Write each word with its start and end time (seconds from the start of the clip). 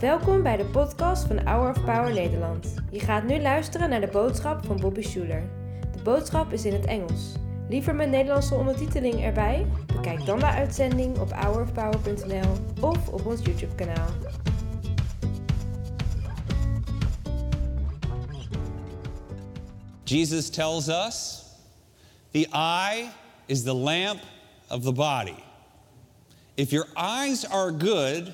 Welkom 0.00 0.42
bij 0.42 0.56
de 0.56 0.64
podcast 0.64 1.26
van 1.26 1.38
Hour 1.46 1.70
of 1.70 1.84
Power 1.84 2.12
Nederland. 2.12 2.74
Je 2.90 3.00
gaat 3.00 3.24
nu 3.24 3.40
luisteren 3.40 3.90
naar 3.90 4.00
de 4.00 4.06
boodschap 4.06 4.64
van 4.64 4.80
Bobby 4.80 5.02
Schuler. 5.02 5.50
De 5.92 6.02
boodschap 6.02 6.52
is 6.52 6.64
in 6.64 6.72
het 6.72 6.84
Engels. 6.84 7.32
Liever 7.68 7.94
met 7.94 8.10
Nederlandse 8.10 8.54
ondertiteling 8.54 9.22
erbij? 9.22 9.66
Bekijk 9.86 10.26
dan 10.26 10.38
de 10.38 10.46
uitzending 10.46 11.18
op 11.18 11.32
hourofpower.nl 11.32 12.52
of 12.80 13.08
op 13.08 13.26
ons 13.26 13.40
YouTube 13.44 13.74
kanaal. 13.74 14.08
Jesus 20.04 20.50
tells 20.50 20.88
us 20.88 21.44
the 22.30 22.48
eye 22.50 23.08
is 23.46 23.62
the 23.62 23.74
lamp 23.74 24.20
of 24.68 24.82
the 24.82 24.92
body. 24.92 25.36
If 26.54 26.70
your 26.70 26.88
eyes 26.94 27.48
are 27.48 27.74
good, 27.78 28.32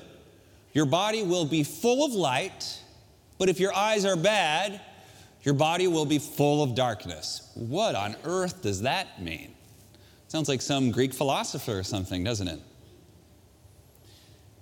your 0.75 0.85
body 0.85 1.23
will 1.23 1.45
be 1.45 1.63
full 1.63 2.05
of 2.05 2.11
light, 2.11 2.79
but 3.37 3.47
if 3.47 3.61
your 3.61 3.73
eyes 3.73 4.03
are 4.03 4.17
bad, 4.17 4.81
your 5.43 5.53
body 5.53 5.87
will 5.87 6.05
be 6.05 6.19
full 6.19 6.61
of 6.61 6.75
darkness. 6.75 7.49
What 7.55 7.95
on 7.95 8.17
earth 8.25 8.61
does 8.61 8.81
that 8.81 9.21
mean? 9.21 9.55
Sounds 10.27 10.49
like 10.49 10.61
some 10.61 10.91
Greek 10.91 11.13
philosopher 11.13 11.79
or 11.79 11.83
something, 11.83 12.25
doesn't 12.25 12.49
it? 12.49 12.59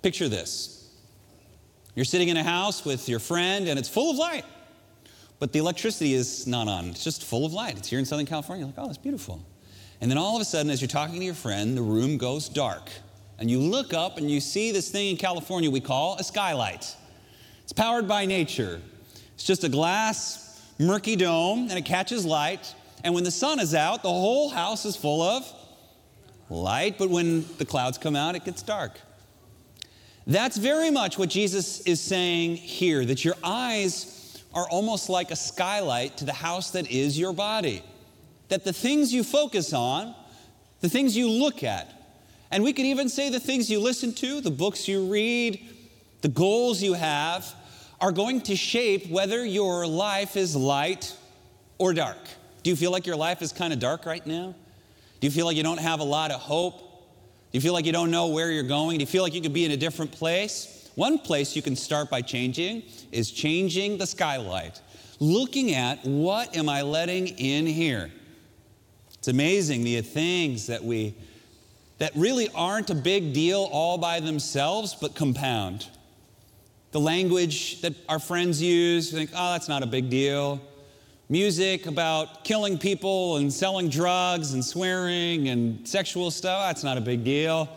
Picture 0.02 0.28
this 0.28 0.94
you're 1.96 2.04
sitting 2.04 2.28
in 2.28 2.36
a 2.36 2.44
house 2.44 2.84
with 2.84 3.08
your 3.08 3.18
friend, 3.18 3.66
and 3.66 3.76
it's 3.76 3.88
full 3.88 4.10
of 4.12 4.16
light, 4.16 4.44
but 5.40 5.52
the 5.52 5.58
electricity 5.58 6.14
is 6.14 6.46
not 6.46 6.68
on. 6.68 6.90
It's 6.90 7.02
just 7.02 7.24
full 7.24 7.44
of 7.44 7.52
light. 7.52 7.76
It's 7.76 7.88
here 7.88 7.98
in 7.98 8.04
Southern 8.04 8.26
California. 8.26 8.64
You're 8.64 8.72
like, 8.72 8.78
oh, 8.78 8.86
that's 8.86 8.98
beautiful. 8.98 9.44
And 10.00 10.08
then 10.10 10.18
all 10.18 10.36
of 10.36 10.42
a 10.42 10.44
sudden, 10.44 10.70
as 10.70 10.80
you're 10.80 10.88
talking 10.88 11.18
to 11.18 11.24
your 11.24 11.34
friend, 11.34 11.76
the 11.76 11.82
room 11.82 12.18
goes 12.18 12.48
dark. 12.48 12.90
And 13.38 13.50
you 13.50 13.58
look 13.58 13.92
up 13.92 14.18
and 14.18 14.30
you 14.30 14.40
see 14.40 14.72
this 14.72 14.90
thing 14.90 15.10
in 15.10 15.16
California 15.16 15.70
we 15.70 15.80
call 15.80 16.16
a 16.18 16.24
skylight. 16.24 16.96
It's 17.62 17.72
powered 17.72 18.06
by 18.06 18.26
nature. 18.26 18.80
It's 19.34 19.44
just 19.44 19.64
a 19.64 19.68
glass, 19.68 20.62
murky 20.78 21.16
dome, 21.16 21.68
and 21.68 21.72
it 21.72 21.84
catches 21.84 22.24
light. 22.24 22.74
And 23.02 23.14
when 23.14 23.24
the 23.24 23.30
sun 23.30 23.58
is 23.58 23.74
out, 23.74 24.02
the 24.02 24.08
whole 24.08 24.48
house 24.48 24.84
is 24.84 24.96
full 24.96 25.22
of 25.22 25.50
light. 26.48 26.96
But 26.98 27.10
when 27.10 27.44
the 27.58 27.64
clouds 27.64 27.98
come 27.98 28.14
out, 28.14 28.36
it 28.36 28.44
gets 28.44 28.62
dark. 28.62 29.00
That's 30.26 30.56
very 30.56 30.90
much 30.90 31.18
what 31.18 31.28
Jesus 31.28 31.80
is 31.80 32.00
saying 32.00 32.56
here 32.56 33.04
that 33.04 33.24
your 33.24 33.34
eyes 33.42 34.42
are 34.54 34.68
almost 34.68 35.08
like 35.08 35.30
a 35.30 35.36
skylight 35.36 36.16
to 36.18 36.24
the 36.24 36.32
house 36.32 36.70
that 36.70 36.90
is 36.90 37.18
your 37.18 37.32
body. 37.32 37.82
That 38.48 38.64
the 38.64 38.72
things 38.72 39.12
you 39.12 39.24
focus 39.24 39.72
on, 39.72 40.14
the 40.80 40.88
things 40.88 41.16
you 41.16 41.28
look 41.28 41.62
at, 41.62 42.03
and 42.50 42.62
we 42.62 42.72
could 42.72 42.86
even 42.86 43.08
say 43.08 43.30
the 43.30 43.40
things 43.40 43.70
you 43.70 43.80
listen 43.80 44.12
to, 44.14 44.40
the 44.40 44.50
books 44.50 44.86
you 44.86 45.06
read, 45.06 45.60
the 46.20 46.28
goals 46.28 46.82
you 46.82 46.94
have, 46.94 47.54
are 48.00 48.12
going 48.12 48.40
to 48.42 48.56
shape 48.56 49.08
whether 49.08 49.44
your 49.44 49.86
life 49.86 50.36
is 50.36 50.54
light 50.54 51.16
or 51.78 51.92
dark. 51.92 52.18
Do 52.62 52.70
you 52.70 52.76
feel 52.76 52.90
like 52.90 53.06
your 53.06 53.16
life 53.16 53.42
is 53.42 53.52
kind 53.52 53.72
of 53.72 53.78
dark 53.78 54.06
right 54.06 54.26
now? 54.26 54.54
Do 55.20 55.26
you 55.26 55.30
feel 55.30 55.46
like 55.46 55.56
you 55.56 55.62
don't 55.62 55.80
have 55.80 56.00
a 56.00 56.04
lot 56.04 56.30
of 56.30 56.40
hope? 56.40 56.78
Do 56.78 57.58
you 57.58 57.60
feel 57.60 57.72
like 57.72 57.86
you 57.86 57.92
don't 57.92 58.10
know 58.10 58.28
where 58.28 58.50
you're 58.50 58.62
going? 58.62 58.98
Do 58.98 59.02
you 59.02 59.06
feel 59.06 59.22
like 59.22 59.34
you 59.34 59.40
could 59.40 59.52
be 59.52 59.64
in 59.64 59.70
a 59.70 59.76
different 59.76 60.12
place? 60.12 60.90
One 60.94 61.18
place 61.18 61.56
you 61.56 61.62
can 61.62 61.76
start 61.76 62.10
by 62.10 62.22
changing 62.22 62.82
is 63.10 63.30
changing 63.30 63.98
the 63.98 64.06
skylight. 64.06 64.80
Looking 65.20 65.74
at 65.74 66.04
what 66.04 66.56
am 66.56 66.68
I 66.68 66.82
letting 66.82 67.28
in 67.28 67.66
here? 67.66 68.10
It's 69.14 69.28
amazing 69.28 69.84
the 69.84 70.00
things 70.02 70.66
that 70.66 70.82
we 70.84 71.14
that 71.98 72.12
really 72.16 72.48
aren't 72.54 72.90
a 72.90 72.94
big 72.94 73.32
deal 73.32 73.68
all 73.70 73.98
by 73.98 74.20
themselves, 74.20 74.94
but 74.94 75.14
compound. 75.14 75.88
The 76.90 77.00
language 77.00 77.80
that 77.82 77.94
our 78.08 78.18
friends 78.18 78.60
use, 78.60 79.10
think, 79.10 79.30
oh, 79.34 79.52
that's 79.52 79.68
not 79.68 79.82
a 79.82 79.86
big 79.86 80.10
deal. 80.10 80.60
Music 81.28 81.86
about 81.86 82.44
killing 82.44 82.78
people 82.78 83.38
and 83.38 83.52
selling 83.52 83.88
drugs 83.88 84.52
and 84.52 84.64
swearing 84.64 85.48
and 85.48 85.86
sexual 85.86 86.30
stuff, 86.30 86.60
ah, 86.62 86.66
that's 86.66 86.84
not 86.84 86.98
a 86.98 87.00
big 87.00 87.24
deal. 87.24 87.68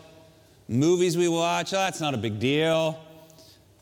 Movies 0.68 1.16
we 1.16 1.28
watch, 1.28 1.72
oh, 1.72 1.78
that's 1.78 2.00
not 2.00 2.14
a 2.14 2.18
big 2.18 2.38
deal. 2.38 2.98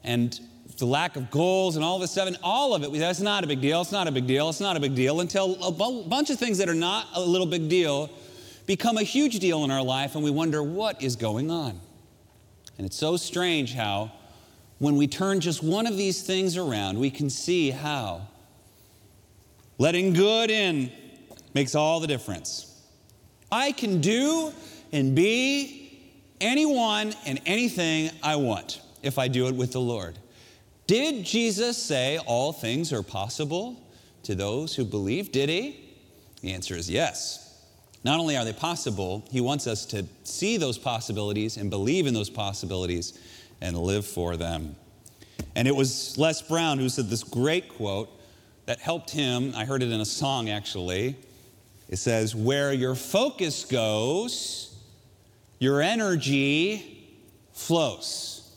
And 0.04 0.38
the 0.78 0.86
lack 0.86 1.16
of 1.16 1.30
goals 1.30 1.76
and 1.76 1.84
all 1.84 1.98
this 1.98 2.12
stuff, 2.12 2.28
and 2.28 2.38
all 2.42 2.74
of 2.74 2.84
it, 2.84 2.92
that's 2.92 3.20
not 3.20 3.42
a 3.42 3.47
big 3.47 3.60
deal, 3.60 3.80
it's 3.80 3.92
not 3.92 4.06
a 4.06 4.12
big 4.12 4.26
deal, 4.26 4.48
it's 4.50 4.60
not 4.60 4.76
a 4.76 4.80
big 4.80 4.94
deal, 4.94 5.20
until 5.20 5.56
a 5.64 5.72
bunch 5.72 6.30
of 6.30 6.38
things 6.38 6.58
that 6.58 6.68
are 6.68 6.74
not 6.74 7.08
a 7.14 7.20
little 7.20 7.47
big 7.47 7.68
deal 7.68 8.10
become 8.66 8.99
a 8.99 9.03
huge 9.03 9.38
deal 9.38 9.65
in 9.65 9.71
our 9.71 9.82
life 9.82 10.15
and 10.15 10.25
we 10.25 10.31
wonder 10.31 10.62
what 10.62 11.03
is 11.03 11.16
going 11.16 11.50
on. 11.50 11.81
And 12.77 12.87
it's 12.87 12.97
so 12.97 13.16
strange 13.16 13.72
how, 13.72 14.12
when 14.78 14.97
we 14.97 15.06
turn 15.06 15.41
just 15.41 15.62
one 15.62 15.87
of 15.87 15.97
these 15.97 16.22
things 16.22 16.56
around, 16.56 16.99
we 16.99 17.10
can 17.10 17.31
see 17.31 17.71
how 17.71 18.28
letting 19.78 20.12
good 20.12 20.50
in 20.50 20.93
makes 21.54 21.75
all 21.75 22.00
the 22.00 22.06
difference. 22.06 22.82
I 23.50 23.72
can 23.72 24.00
do 24.00 24.53
and 24.93 25.15
be 25.15 26.12
anyone 26.41 27.15
and 27.25 27.41
anything 27.47 28.10
I 28.22 28.37
want 28.37 28.81
if 29.03 29.19
I 29.19 29.28
do 29.28 29.47
it 29.47 29.54
with 29.54 29.72
the 29.72 29.81
Lord. 29.81 30.19
Did 30.87 31.25
Jesus 31.25 31.83
say 31.83 32.19
all 32.19 32.53
things 32.53 32.93
are 32.93 33.03
possible 33.03 33.77
to 34.25 34.34
those 34.34 34.75
who 34.77 34.84
believe? 34.84 35.33
Did 35.33 35.48
he? 35.48 35.94
The 36.43 36.53
answer 36.53 36.77
is 36.77 36.91
yes. 36.91 37.45
Not 38.06 38.20
only 38.20 38.36
are 38.36 38.44
they 38.44 38.52
possible, 38.52 39.24
he 39.32 39.40
wants 39.40 39.66
us 39.66 39.84
to 39.86 40.06
see 40.22 40.58
those 40.58 40.78
possibilities 40.78 41.56
and 41.56 41.70
believe 41.70 42.06
in 42.06 42.14
those 42.14 42.30
possibilities 42.30 43.18
and 43.60 43.76
live 43.76 44.06
for 44.06 44.36
them. 44.36 44.76
And 45.56 45.66
it 45.66 45.74
was 45.74 46.16
Les 46.16 46.40
Brown 46.40 46.78
who 46.78 46.88
said 46.88 47.10
this 47.10 47.24
great 47.24 47.68
quote 47.68 48.08
that 48.66 48.78
helped 48.78 49.10
him. 49.10 49.52
I 49.56 49.64
heard 49.64 49.82
it 49.82 49.90
in 49.90 50.00
a 50.00 50.04
song 50.04 50.50
actually. 50.50 51.16
It 51.88 51.96
says, 51.96 52.32
Where 52.32 52.72
your 52.72 52.94
focus 52.94 53.64
goes, 53.64 54.72
your 55.58 55.82
energy 55.82 57.08
flows. 57.54 58.48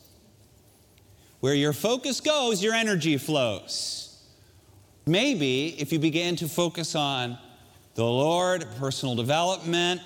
Where 1.39 1.55
your 1.55 1.73
focus 1.73 2.21
goes, 2.21 2.61
your 2.63 2.75
energy 2.75 3.17
flows. 3.17 4.15
Maybe 5.07 5.69
if 5.81 5.91
you 5.91 5.97
began 5.97 6.35
to 6.35 6.47
focus 6.47 6.93
on 6.93 7.39
the 7.99 8.05
Lord, 8.05 8.65
personal 8.77 9.13
development, 9.13 9.99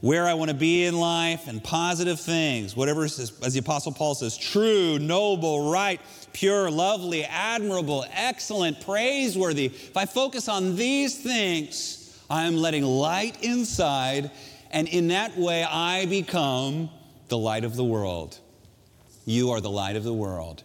where 0.00 0.24
I 0.28 0.34
want 0.34 0.50
to 0.52 0.56
be 0.56 0.84
in 0.84 0.96
life, 0.96 1.48
and 1.48 1.62
positive 1.62 2.20
things. 2.20 2.76
Whatever, 2.76 3.02
as 3.02 3.52
the 3.52 3.58
Apostle 3.58 3.90
Paul 3.90 4.14
says, 4.14 4.38
true, 4.38 5.00
noble, 5.00 5.68
right, 5.68 6.00
pure, 6.32 6.70
lovely, 6.70 7.24
admirable, 7.24 8.06
excellent, 8.12 8.80
praiseworthy. 8.80 9.66
If 9.66 9.96
I 9.96 10.06
focus 10.06 10.48
on 10.48 10.76
these 10.76 11.20
things, 11.20 12.16
I 12.30 12.44
am 12.44 12.56
letting 12.56 12.84
light 12.84 13.42
inside, 13.42 14.30
and 14.70 14.86
in 14.86 15.08
that 15.08 15.36
way, 15.36 15.64
I 15.64 16.06
become 16.06 16.88
the 17.26 17.36
light 17.36 17.64
of 17.64 17.74
the 17.74 17.82
world. 17.82 18.38
You 19.24 19.50
are 19.50 19.60
the 19.60 19.70
light 19.70 19.96
of 19.96 20.04
the 20.04 20.14
world. 20.14 20.62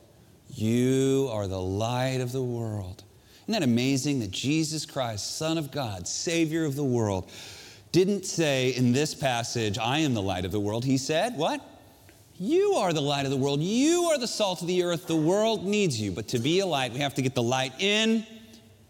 You 0.53 1.29
are 1.31 1.47
the 1.47 1.59
light 1.59 2.21
of 2.21 2.31
the 2.31 2.43
world. 2.43 3.01
Isn't 3.45 3.53
that 3.53 3.63
amazing 3.63 4.21
that 4.21 4.31
Jesus 4.31 4.87
Christ, 4.87 5.37
Son 5.37 5.59
of 5.59 5.69
God, 5.69 6.07
Savior 6.07 6.65
of 6.65 6.75
the 6.75 6.83
world, 6.83 7.31
didn't 7.91 8.25
say 8.25 8.71
in 8.71 8.91
this 8.91 9.13
passage, 9.13 9.77
I 9.77 9.99
am 9.99 10.15
the 10.15 10.21
light 10.21 10.45
of 10.45 10.51
the 10.51 10.59
world. 10.59 10.83
He 10.83 10.97
said, 10.97 11.37
What? 11.37 11.61
You 12.39 12.73
are 12.73 12.91
the 12.91 13.03
light 13.03 13.25
of 13.25 13.31
the 13.31 13.37
world. 13.37 13.61
You 13.61 14.05
are 14.05 14.17
the 14.17 14.27
salt 14.27 14.61
of 14.61 14.67
the 14.67 14.81
earth. 14.81 15.05
The 15.05 15.15
world 15.15 15.63
needs 15.63 16.01
you. 16.01 16.11
But 16.11 16.27
to 16.29 16.39
be 16.39 16.59
a 16.59 16.65
light, 16.65 16.91
we 16.91 16.99
have 16.99 17.13
to 17.13 17.21
get 17.21 17.35
the 17.35 17.43
light 17.43 17.73
in 17.79 18.25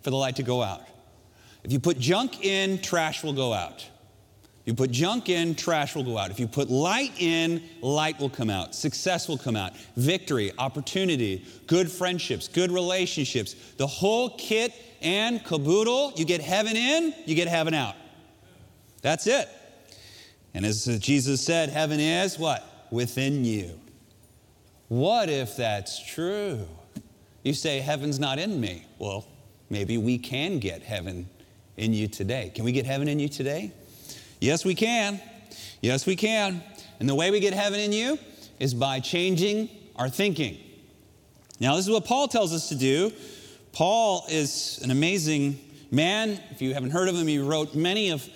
for 0.02 0.10
the 0.10 0.16
light 0.16 0.38
to 0.38 0.44
go 0.44 0.64
out. 0.64 0.84
If 1.66 1.74
you 1.74 1.80
put 1.80 2.00
junk 2.00 2.46
in, 2.46 2.80
trash 2.80 3.24
will 3.24 3.34
go 3.34 3.52
out. 3.52 3.86
You 4.66 4.74
put 4.74 4.90
junk 4.90 5.30
in, 5.30 5.54
trash 5.54 5.96
will 5.96 6.04
go 6.04 6.18
out. 6.18 6.32
If 6.32 6.40
you 6.40 6.48
put 6.48 6.72
light 6.72 7.12
in, 7.20 7.64
light 7.82 8.20
will 8.20 8.32
come 8.32 8.50
out. 8.50 8.74
Success 8.74 9.28
will 9.28 9.38
come 9.38 9.56
out. 9.56 9.74
Victory, 9.96 10.52
opportunity, 10.58 11.46
good 11.68 11.92
friendships, 11.92 12.48
good 12.48 12.72
relationships, 12.72 13.54
the 13.78 13.86
whole 13.86 14.32
kit 14.38 14.74
and 15.02 15.44
caboodle. 15.46 16.14
You 16.16 16.26
get 16.26 16.42
heaven 16.42 16.76
in, 16.76 17.14
you 17.26 17.36
get 17.36 17.48
heaven 17.48 17.76
out. 17.76 17.96
That's 19.04 19.28
it. 19.28 19.48
And 20.56 20.66
as 20.66 20.86
Jesus 21.00 21.42
said, 21.42 21.70
heaven 21.70 22.00
is 22.00 22.40
what? 22.40 22.88
Within 22.90 23.46
you. 23.46 23.80
What 24.88 25.30
if 25.30 25.56
that's 25.56 26.04
true? 26.04 26.68
You 27.44 27.54
say, 27.54 27.82
heaven's 27.82 28.20
not 28.20 28.40
in 28.40 28.60
me. 28.60 28.86
Well, 28.98 29.28
maybe 29.70 30.00
we 30.00 30.18
can 30.18 30.58
get 30.58 30.82
heaven 30.82 31.30
in 31.78 31.94
you 31.94 32.08
today. 32.08 32.52
Can 32.56 32.66
we 32.66 32.72
get 32.72 32.88
heaven 32.88 33.08
in 33.08 33.20
you 33.20 33.30
today? 33.30 33.72
Yes, 34.40 34.66
we 34.66 34.76
can. 34.76 35.20
Yes, 35.82 36.06
we 36.06 36.16
can. 36.16 36.64
And 37.00 37.08
the 37.08 37.16
way 37.16 37.32
we 37.32 37.40
get 37.40 37.54
heaven 37.54 37.80
in 37.80 37.92
you 37.92 38.18
is 38.60 38.74
by 38.74 39.00
changing 39.00 39.70
our 39.96 40.10
thinking. 40.10 40.58
Now, 41.60 41.76
this 41.76 41.86
is 41.86 41.92
what 41.92 42.06
Paul 42.06 42.28
tells 42.28 42.54
us 42.54 42.70
to 42.70 42.76
do. 42.76 43.12
Paul 43.72 44.26
is 44.30 44.80
an 44.84 44.92
amazing 44.92 45.60
man. 45.92 46.40
If 46.52 46.62
you 46.62 46.74
haven't 46.74 46.92
heard 46.92 47.10
of 47.10 47.16
him, 47.16 47.28
he 47.28 47.40
wrote 47.40 47.76
many 47.76 48.10
of 48.10 48.28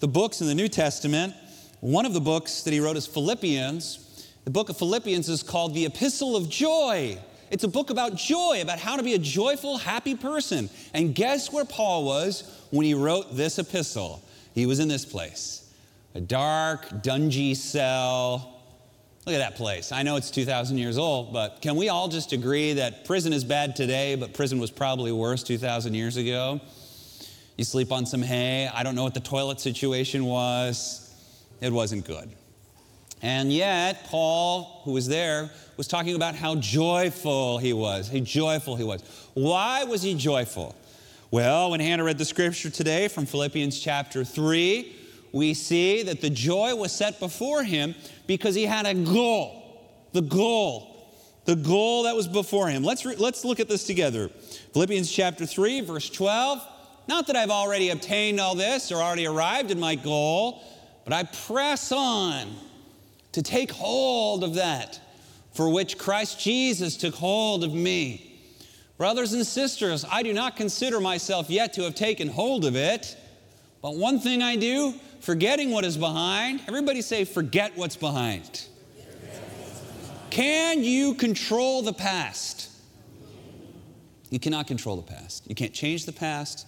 the 0.00 0.08
books 0.08 0.40
in 0.40 0.46
the 0.46 0.54
New 0.54 0.68
Testament. 0.68 1.34
One 1.80 2.06
of 2.06 2.14
the 2.14 2.20
books 2.20 2.62
that 2.62 2.72
he 2.72 2.80
wrote 2.80 2.96
is 2.96 3.06
Philippians. 3.06 4.26
The 4.44 4.50
book 4.50 4.68
of 4.68 4.76
Philippians 4.76 5.28
is 5.28 5.42
called 5.42 5.74
the 5.74 5.86
Epistle 5.86 6.36
of 6.36 6.48
Joy. 6.48 7.18
It's 7.50 7.64
a 7.64 7.68
book 7.68 7.90
about 7.90 8.14
joy, 8.14 8.60
about 8.60 8.78
how 8.78 8.96
to 8.96 9.02
be 9.02 9.14
a 9.14 9.18
joyful, 9.18 9.78
happy 9.78 10.14
person. 10.14 10.68
And 10.92 11.14
guess 11.14 11.52
where 11.52 11.64
Paul 11.64 12.04
was 12.04 12.66
when 12.70 12.84
he 12.84 12.94
wrote 12.94 13.36
this 13.36 13.58
epistle? 13.58 14.22
He 14.58 14.66
was 14.66 14.80
in 14.80 14.88
this 14.88 15.04
place 15.04 15.72
a 16.16 16.20
dark, 16.20 16.88
dungy 16.88 17.54
cell. 17.54 18.60
Look 19.24 19.34
at 19.34 19.38
that 19.38 19.54
place. 19.54 19.92
I 19.92 20.02
know 20.02 20.16
it's 20.16 20.32
2,000 20.32 20.78
years 20.78 20.98
old, 20.98 21.32
but 21.32 21.62
can 21.62 21.76
we 21.76 21.90
all 21.90 22.08
just 22.08 22.32
agree 22.32 22.72
that 22.72 23.04
prison 23.04 23.32
is 23.32 23.44
bad 23.44 23.76
today, 23.76 24.16
but 24.16 24.32
prison 24.32 24.58
was 24.58 24.72
probably 24.72 25.12
worse 25.12 25.44
2,000 25.44 25.94
years 25.94 26.16
ago? 26.16 26.60
You 27.56 27.64
sleep 27.64 27.92
on 27.92 28.04
some 28.04 28.20
hay. 28.20 28.68
I 28.74 28.82
don't 28.82 28.96
know 28.96 29.04
what 29.04 29.14
the 29.14 29.20
toilet 29.20 29.60
situation 29.60 30.24
was. 30.24 31.14
It 31.60 31.72
wasn't 31.72 32.04
good. 32.04 32.28
And 33.22 33.52
yet, 33.52 34.06
Paul, 34.06 34.80
who 34.84 34.92
was 34.92 35.06
there, 35.06 35.50
was 35.76 35.86
talking 35.86 36.16
about 36.16 36.34
how 36.34 36.56
joyful 36.56 37.58
he 37.58 37.72
was, 37.72 38.08
how 38.08 38.18
joyful 38.18 38.74
he 38.74 38.82
was. 38.82 39.02
Why 39.34 39.84
was 39.84 40.02
he 40.02 40.14
joyful? 40.14 40.74
Well, 41.30 41.72
when 41.72 41.80
Hannah 41.80 42.04
read 42.04 42.16
the 42.16 42.24
scripture 42.24 42.70
today 42.70 43.06
from 43.06 43.26
Philippians 43.26 43.78
chapter 43.78 44.24
3, 44.24 44.96
we 45.32 45.52
see 45.52 46.02
that 46.04 46.22
the 46.22 46.30
joy 46.30 46.74
was 46.74 46.90
set 46.90 47.20
before 47.20 47.62
him 47.62 47.94
because 48.26 48.54
he 48.54 48.64
had 48.64 48.86
a 48.86 48.94
goal. 48.94 50.08
The 50.12 50.22
goal. 50.22 51.12
The 51.44 51.54
goal 51.54 52.04
that 52.04 52.16
was 52.16 52.26
before 52.26 52.68
him. 52.68 52.82
Let's, 52.82 53.04
re- 53.04 53.16
let's 53.16 53.44
look 53.44 53.60
at 53.60 53.68
this 53.68 53.84
together. 53.84 54.30
Philippians 54.72 55.12
chapter 55.12 55.44
3, 55.44 55.82
verse 55.82 56.08
12. 56.08 56.66
Not 57.08 57.26
that 57.26 57.36
I've 57.36 57.50
already 57.50 57.90
obtained 57.90 58.40
all 58.40 58.54
this 58.54 58.90
or 58.90 58.96
already 58.96 59.26
arrived 59.26 59.70
at 59.70 59.76
my 59.76 59.96
goal, 59.96 60.62
but 61.04 61.12
I 61.12 61.24
press 61.24 61.92
on 61.92 62.48
to 63.32 63.42
take 63.42 63.70
hold 63.70 64.44
of 64.44 64.54
that 64.54 64.98
for 65.52 65.68
which 65.68 65.98
Christ 65.98 66.40
Jesus 66.40 66.96
took 66.96 67.14
hold 67.14 67.64
of 67.64 67.74
me. 67.74 68.27
Brothers 68.98 69.32
and 69.32 69.46
sisters, 69.46 70.04
I 70.10 70.24
do 70.24 70.32
not 70.32 70.56
consider 70.56 70.98
myself 70.98 71.48
yet 71.48 71.72
to 71.74 71.82
have 71.84 71.94
taken 71.94 72.26
hold 72.26 72.64
of 72.64 72.74
it, 72.74 73.16
but 73.80 73.94
one 73.94 74.18
thing 74.18 74.42
I 74.42 74.56
do, 74.56 74.92
forgetting 75.20 75.70
what 75.70 75.84
is 75.84 75.96
behind, 75.96 76.62
everybody 76.66 77.00
say, 77.00 77.24
forget 77.24 77.76
what's 77.76 77.94
behind. 77.94 78.66
Can 80.30 80.82
you 80.82 81.14
control 81.14 81.82
the 81.82 81.92
past? 81.92 82.70
You 84.30 84.40
cannot 84.40 84.66
control 84.66 84.96
the 84.96 85.02
past. 85.02 85.48
You 85.48 85.54
can't 85.54 85.72
change 85.72 86.04
the 86.04 86.12
past. 86.12 86.66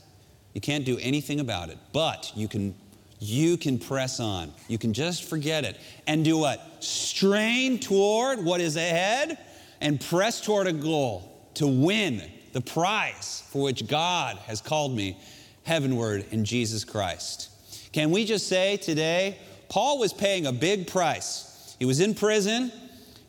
You 0.55 0.61
can't 0.61 0.85
do 0.85 0.99
anything 0.99 1.41
about 1.41 1.69
it. 1.69 1.79
But 1.93 2.32
you 2.37 2.47
can 2.47 2.75
you 3.19 3.59
can 3.59 3.79
press 3.79 4.19
on. 4.19 4.55
You 4.67 4.79
can 4.79 4.94
just 4.94 5.25
forget 5.25 5.65
it 5.65 5.77
and 6.06 6.25
do 6.25 6.38
what? 6.38 6.82
Strain 6.82 7.79
toward 7.79 8.43
what 8.43 8.62
is 8.62 8.77
ahead 8.77 9.37
and 9.82 10.00
press 10.00 10.41
toward 10.41 10.67
a 10.69 10.73
goal 10.73 11.30
to 11.55 11.67
win 11.67 12.23
the 12.52 12.61
prize 12.61 13.43
for 13.50 13.62
which 13.62 13.87
God 13.87 14.37
has 14.38 14.61
called 14.61 14.94
me 14.94 15.17
heavenward 15.64 16.26
in 16.31 16.44
Jesus 16.44 16.85
Christ. 16.85 17.49
Can 17.93 18.11
we 18.11 18.25
just 18.25 18.49
say 18.49 18.76
today, 18.76 19.38
Paul 19.69 19.99
was 19.99 20.12
paying 20.12 20.47
a 20.47 20.52
big 20.52 20.87
price. 20.87 21.76
He 21.79 21.85
was 21.85 22.00
in 22.00 22.14
prison. 22.14 22.73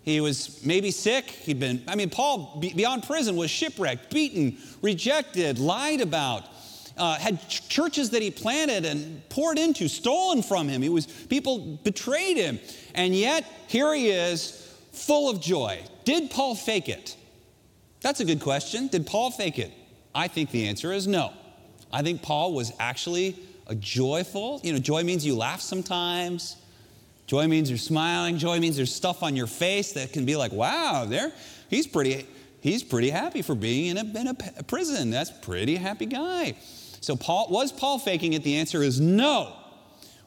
He 0.03 0.21
was 0.21 0.63
maybe 0.65 0.91
sick. 0.91 1.25
He'd 1.29 1.59
been, 1.59 1.83
I 1.88 1.95
mean, 1.95 2.09
Paul, 2.09 2.59
beyond 2.59 3.03
prison, 3.03 3.35
was 3.35 3.51
shipwrecked, 3.51 4.12
beaten, 4.12 4.57
rejected, 4.81 5.59
lied 5.59 6.01
about 6.01 6.45
uh, 6.97 7.15
had 7.15 7.47
ch- 7.50 7.67
churches 7.67 8.12
that 8.12 8.21
he 8.21 8.31
planted 8.31 8.85
and 8.85 9.27
poured 9.29 9.57
into 9.57 9.88
stolen 9.88 10.44
from 10.44 10.67
him. 10.67 10.81
He 10.81 10.89
was 10.89 11.07
people 11.07 11.79
betrayed 11.83 12.38
him, 12.38 12.59
and 12.94 13.15
yet 13.15 13.45
here 13.67 13.94
he 13.94 14.09
is, 14.09 14.75
full 14.91 15.29
of 15.29 15.41
joy. 15.41 15.81
Did 16.03 16.29
Paul 16.29 16.56
fake 16.56 16.89
it? 16.89 17.15
That's 18.01 18.19
a 18.19 18.25
good 18.25 18.42
question. 18.42 18.88
Did 18.88 19.06
Paul 19.06 19.31
fake 19.31 19.59
it? 19.59 19.71
I 20.13 20.27
think 20.27 20.51
the 20.51 20.68
answer 20.68 20.92
is 20.92 21.07
no. 21.07 21.33
I 21.94 22.01
think 22.01 22.21
Paul 22.21 22.53
was 22.53 22.71
actually 22.80 23.36
a 23.68 23.75
joyful. 23.75 24.59
You 24.63 24.74
know, 24.74 24.80
joy 24.80 25.03
means 25.03 25.25
you 25.25 25.36
laugh 25.36 25.62
sometimes. 25.62 26.57
Joy 27.27 27.48
means 27.48 27.69
you're 27.69 27.77
smiling. 27.77 28.38
Joy 28.38 28.59
means 28.59 28.75
there's 28.75 28.94
stuff 28.94 29.24
on 29.24 29.36
your 29.36 29.48
face 29.48 29.94
that 29.94 30.12
can 30.12 30.25
be 30.25 30.36
like, 30.36 30.51
wow, 30.51 31.06
there, 31.07 31.31
he's 31.69 31.88
pretty, 31.88 32.27
he's 32.59 32.83
pretty 32.83 33.09
happy 33.09 33.42
for 33.42 33.56
being 33.56 33.95
in 33.95 33.98
a, 33.98 34.19
in 34.19 34.27
a 34.27 34.63
prison. 34.63 35.09
That's 35.09 35.31
pretty 35.31 35.75
happy 35.75 36.07
guy. 36.07 36.56
So, 37.00 37.15
Paul, 37.15 37.48
was 37.50 37.71
Paul 37.71 38.00
faking 38.00 38.33
it? 38.33 38.44
The 38.44 38.57
answer 38.57 38.83
is 38.83 39.00
no. 39.00 39.56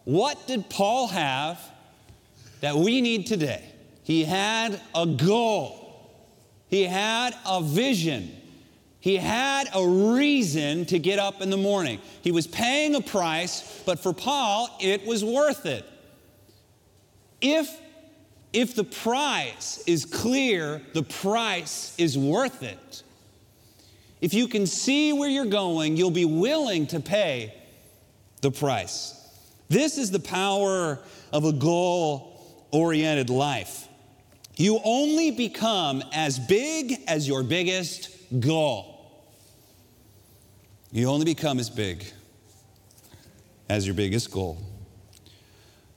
What 0.04 0.46
did 0.46 0.68
Paul 0.70 1.08
have 1.08 1.60
that 2.60 2.76
we 2.76 3.00
need 3.00 3.26
today? 3.26 3.64
He 4.02 4.24
had 4.24 4.80
a 4.94 5.06
goal, 5.06 5.83
he 6.74 6.82
had 6.82 7.36
a 7.46 7.62
vision, 7.62 8.36
he 8.98 9.16
had 9.16 9.68
a 9.72 9.86
reason 9.86 10.84
to 10.86 10.98
get 10.98 11.20
up 11.20 11.40
in 11.40 11.48
the 11.48 11.56
morning. 11.56 12.00
He 12.22 12.32
was 12.32 12.48
paying 12.48 12.96
a 12.96 13.00
price, 13.00 13.80
but 13.86 14.00
for 14.00 14.12
Paul, 14.12 14.68
it 14.80 15.06
was 15.06 15.24
worth 15.24 15.66
it. 15.66 15.84
If 17.40 17.70
if 18.52 18.74
the 18.74 18.82
price 18.82 19.84
is 19.86 20.04
clear, 20.04 20.82
the 20.94 21.04
price 21.04 21.94
is 21.96 22.18
worth 22.18 22.64
it. 22.64 23.04
If 24.20 24.34
you 24.34 24.48
can 24.48 24.66
see 24.66 25.12
where 25.12 25.28
you're 25.28 25.44
going, 25.44 25.96
you'll 25.96 26.10
be 26.10 26.24
willing 26.24 26.88
to 26.88 26.98
pay 26.98 27.54
the 28.40 28.50
price. 28.50 29.14
This 29.68 29.96
is 29.96 30.10
the 30.10 30.18
power 30.18 30.98
of 31.32 31.44
a 31.44 31.52
goal 31.52 32.66
oriented 32.72 33.30
life. 33.30 33.86
You 34.56 34.80
only 34.84 35.30
become 35.30 36.02
as 36.12 36.38
big 36.38 37.00
as 37.08 37.26
your 37.26 37.42
biggest 37.42 38.10
goal. 38.40 38.94
You 40.92 41.08
only 41.08 41.24
become 41.24 41.58
as 41.58 41.70
big 41.70 42.04
as 43.68 43.84
your 43.84 43.94
biggest 43.96 44.30
goal. 44.30 44.58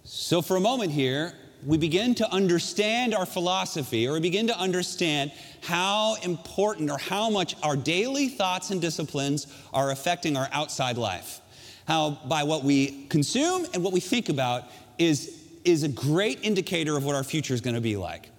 So, 0.04 0.42
for 0.42 0.58
a 0.58 0.60
moment 0.60 0.92
here, 0.92 1.34
we 1.66 1.78
begin 1.78 2.16
to 2.16 2.32
understand 2.32 3.14
our 3.14 3.26
philosophy 3.26 4.08
or 4.08 4.14
we 4.14 4.22
begin 4.22 4.48
to 4.48 4.58
understand 4.58 5.32
how 5.62 6.16
important 6.24 6.90
or 6.90 6.98
how 6.98 7.30
much 7.30 7.56
our 7.62 7.76
daily 7.76 8.30
thoughts 8.30 8.72
and 8.72 8.82
disciplines 8.82 9.48
are 9.74 9.92
affecting 9.92 10.36
our 10.36 10.48
outside 10.52 10.98
life. 10.98 11.42
How 11.88 12.12
by 12.26 12.44
what 12.44 12.64
we 12.64 13.06
consume 13.08 13.66
and 13.74 13.84
what 13.84 13.94
we 13.94 14.00
think 14.00 14.30
about 14.30 14.64
is, 14.98 15.44
is 15.64 15.84
a 15.84 15.90
great 15.90 16.44
indicator 16.44 16.98
of 16.98 17.04
what 17.04 17.16
our 17.16 17.24
future 17.24 17.54
is 17.54 17.62
going 17.62 17.76
to 17.76 17.82
be 17.82 17.98
like. 17.98 18.32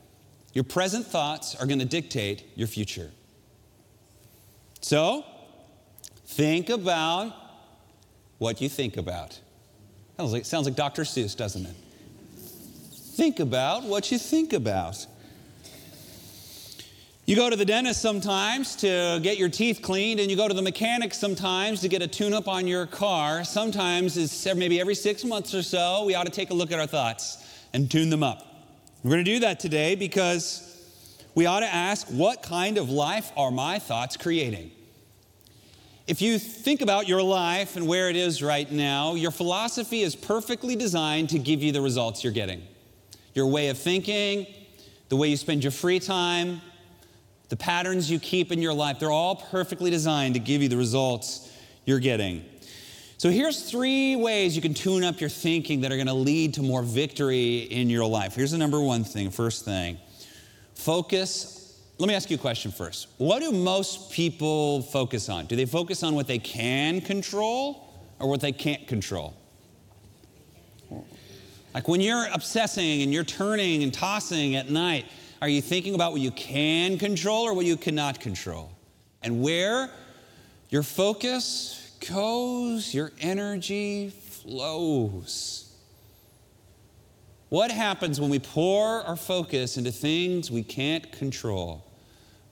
Your 0.52 0.64
present 0.64 1.06
thoughts 1.06 1.54
are 1.54 1.66
going 1.66 1.78
to 1.78 1.84
dictate 1.84 2.44
your 2.56 2.66
future. 2.66 3.10
So, 4.80 5.24
think 6.26 6.70
about 6.70 7.34
what 8.38 8.60
you 8.60 8.68
think 8.68 8.96
about. 8.96 9.38
Sounds 10.16 10.32
like, 10.32 10.44
sounds 10.44 10.66
like 10.66 10.76
Dr. 10.76 11.02
Seuss, 11.02 11.36
doesn't 11.36 11.66
it? 11.66 11.74
Think 13.16 13.40
about 13.40 13.82
what 13.82 14.10
you 14.10 14.18
think 14.18 14.52
about. 14.52 15.06
You 17.26 17.36
go 17.36 17.50
to 17.50 17.56
the 17.56 17.64
dentist 17.66 18.00
sometimes 18.00 18.74
to 18.76 19.20
get 19.22 19.36
your 19.36 19.50
teeth 19.50 19.82
cleaned, 19.82 20.18
and 20.18 20.30
you 20.30 20.36
go 20.36 20.48
to 20.48 20.54
the 20.54 20.62
mechanic 20.62 21.12
sometimes 21.12 21.82
to 21.82 21.88
get 21.88 22.00
a 22.00 22.08
tune 22.08 22.32
up 22.32 22.48
on 22.48 22.66
your 22.66 22.86
car. 22.86 23.44
Sometimes 23.44 24.16
it's 24.16 24.46
maybe 24.54 24.80
every 24.80 24.94
six 24.94 25.24
months 25.24 25.54
or 25.54 25.62
so, 25.62 26.04
we 26.06 26.14
ought 26.14 26.24
to 26.24 26.32
take 26.32 26.48
a 26.48 26.54
look 26.54 26.72
at 26.72 26.78
our 26.78 26.86
thoughts 26.86 27.44
and 27.74 27.90
tune 27.90 28.08
them 28.08 28.22
up. 28.22 28.47
We're 29.04 29.12
going 29.12 29.24
to 29.24 29.30
do 29.32 29.40
that 29.40 29.60
today 29.60 29.94
because 29.94 30.64
we 31.36 31.46
ought 31.46 31.60
to 31.60 31.72
ask 31.72 32.08
what 32.08 32.42
kind 32.42 32.78
of 32.78 32.90
life 32.90 33.30
are 33.36 33.52
my 33.52 33.78
thoughts 33.78 34.16
creating? 34.16 34.72
If 36.08 36.20
you 36.20 36.38
think 36.38 36.80
about 36.80 37.06
your 37.06 37.22
life 37.22 37.76
and 37.76 37.86
where 37.86 38.10
it 38.10 38.16
is 38.16 38.42
right 38.42 38.70
now, 38.70 39.14
your 39.14 39.30
philosophy 39.30 40.00
is 40.00 40.16
perfectly 40.16 40.74
designed 40.74 41.28
to 41.30 41.38
give 41.38 41.62
you 41.62 41.70
the 41.70 41.80
results 41.80 42.24
you're 42.24 42.32
getting 42.32 42.62
your 43.34 43.46
way 43.46 43.68
of 43.68 43.78
thinking, 43.78 44.48
the 45.10 45.16
way 45.16 45.28
you 45.28 45.36
spend 45.36 45.62
your 45.62 45.70
free 45.70 46.00
time, 46.00 46.60
the 47.50 47.56
patterns 47.56 48.10
you 48.10 48.18
keep 48.18 48.50
in 48.50 48.60
your 48.60 48.74
life, 48.74 48.98
they're 48.98 49.12
all 49.12 49.36
perfectly 49.36 49.90
designed 49.90 50.34
to 50.34 50.40
give 50.40 50.60
you 50.60 50.68
the 50.68 50.76
results 50.76 51.48
you're 51.84 52.00
getting. 52.00 52.44
So 53.18 53.30
here's 53.30 53.68
three 53.68 54.14
ways 54.14 54.54
you 54.54 54.62
can 54.62 54.74
tune 54.74 55.02
up 55.02 55.20
your 55.20 55.28
thinking 55.28 55.80
that 55.80 55.90
are 55.90 55.96
going 55.96 56.06
to 56.06 56.14
lead 56.14 56.54
to 56.54 56.62
more 56.62 56.84
victory 56.84 57.58
in 57.62 57.90
your 57.90 58.06
life. 58.06 58.36
Here's 58.36 58.52
the 58.52 58.58
number 58.58 58.80
one 58.80 59.02
thing, 59.02 59.30
first 59.30 59.64
thing. 59.64 59.98
Focus. 60.76 61.82
Let 61.98 62.06
me 62.06 62.14
ask 62.14 62.30
you 62.30 62.36
a 62.36 62.38
question 62.38 62.70
first. 62.70 63.08
What 63.18 63.40
do 63.40 63.50
most 63.50 64.12
people 64.12 64.82
focus 64.82 65.28
on? 65.28 65.46
Do 65.46 65.56
they 65.56 65.66
focus 65.66 66.04
on 66.04 66.14
what 66.14 66.28
they 66.28 66.38
can 66.38 67.00
control 67.00 67.92
or 68.20 68.28
what 68.28 68.40
they 68.40 68.52
can't 68.52 68.86
control? 68.86 69.34
Like 71.74 71.88
when 71.88 72.00
you're 72.00 72.28
obsessing 72.32 73.02
and 73.02 73.12
you're 73.12 73.24
turning 73.24 73.82
and 73.82 73.92
tossing 73.92 74.54
at 74.54 74.70
night, 74.70 75.06
are 75.42 75.48
you 75.48 75.60
thinking 75.60 75.96
about 75.96 76.12
what 76.12 76.20
you 76.20 76.30
can 76.30 76.96
control 76.98 77.42
or 77.42 77.52
what 77.52 77.66
you 77.66 77.76
cannot 77.76 78.20
control? 78.20 78.70
And 79.22 79.42
where 79.42 79.90
your 80.70 80.84
focus 80.84 81.87
goes, 82.06 82.92
your 82.94 83.12
energy 83.20 84.10
flows. 84.10 85.72
What 87.48 87.70
happens 87.70 88.20
when 88.20 88.30
we 88.30 88.38
pour 88.38 89.02
our 89.02 89.16
focus 89.16 89.78
into 89.78 89.90
things 89.90 90.50
we 90.50 90.62
can't 90.62 91.10
control? 91.12 91.84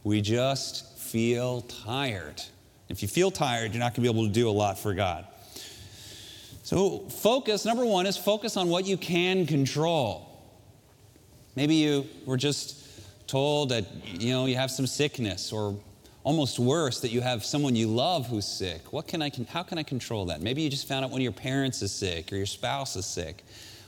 We 0.05 0.21
just 0.23 0.99
feel 0.99 1.63
tired. 1.63 2.43
If 2.89 3.03
you 3.03 3.09
feel 3.09 3.31
tired, 3.31 3.73
you're 3.73 3.81
not 3.81 3.95
going 3.95 4.07
to 4.07 4.13
be 4.13 4.19
able 4.19 4.27
to 4.27 4.33
do 4.33 4.49
a 4.49 4.51
lot 4.51 4.79
for 4.79 4.95
God. 4.95 5.27
So, 6.63 7.01
focus, 7.09 7.65
number 7.65 7.85
one, 7.85 8.07
is 8.07 8.17
focus 8.17 8.57
on 8.57 8.69
what 8.69 8.87
you 8.87 8.97
can 8.97 9.47
control. 9.47 10.27
Maybe 11.55 11.75
you 11.77 12.07
were 12.25 12.37
just 12.37 12.87
told 13.27 13.69
that, 13.69 13.85
you 14.05 14.31
know, 14.31 14.47
you 14.47 14.57
have 14.57 14.71
some 14.71 14.87
sickness 14.87 15.53
or 15.53 15.79
almost 16.27 16.59
worse 16.59 16.99
that 16.99 17.13
you 17.13 17.21
have 17.21 17.45
someone 17.45 17.77
you 17.77 17.87
love 17.87 18.27
who's 18.27 18.45
sick. 18.45 18.93
What 18.93 19.07
can 19.07 19.23
I, 19.23 19.31
how 19.49 19.63
can 19.63 19.79
I 19.79 19.85
control 19.85 20.27
that? 20.27 20.43
Maybe 20.43 20.61
you 20.61 20.69
just 20.69 20.89
found 20.89 21.05
out 21.05 21.13
one 21.13 21.21
of 21.21 21.23
your 21.23 21.31
parents 21.31 21.83
is 21.83 21.93
sick 21.93 22.33
or 22.33 22.37
your 22.37 22.47
spouse 22.47 22.97
is 22.97 23.07
sick 23.07 23.45